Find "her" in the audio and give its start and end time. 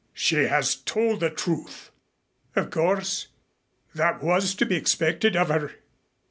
5.49-5.73